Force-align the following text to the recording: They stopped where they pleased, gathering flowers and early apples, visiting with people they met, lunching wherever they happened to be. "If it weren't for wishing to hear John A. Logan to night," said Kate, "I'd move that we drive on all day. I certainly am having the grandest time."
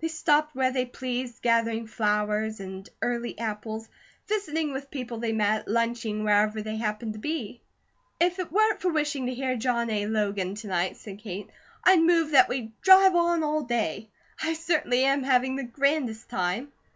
They 0.00 0.08
stopped 0.08 0.52
where 0.56 0.72
they 0.72 0.84
pleased, 0.84 1.42
gathering 1.42 1.86
flowers 1.86 2.58
and 2.58 2.90
early 3.02 3.38
apples, 3.38 3.88
visiting 4.26 4.72
with 4.72 4.90
people 4.90 5.18
they 5.18 5.30
met, 5.30 5.68
lunching 5.68 6.24
wherever 6.24 6.60
they 6.60 6.74
happened 6.78 7.12
to 7.12 7.20
be. 7.20 7.60
"If 8.18 8.40
it 8.40 8.50
weren't 8.50 8.80
for 8.82 8.90
wishing 8.90 9.26
to 9.26 9.34
hear 9.34 9.54
John 9.54 9.88
A. 9.90 10.06
Logan 10.06 10.56
to 10.56 10.66
night," 10.66 10.96
said 10.96 11.20
Kate, 11.20 11.50
"I'd 11.84 12.00
move 12.00 12.32
that 12.32 12.48
we 12.48 12.72
drive 12.82 13.14
on 13.14 13.44
all 13.44 13.62
day. 13.62 14.10
I 14.42 14.54
certainly 14.54 15.04
am 15.04 15.22
having 15.22 15.54
the 15.54 15.62
grandest 15.62 16.28
time." 16.28 16.72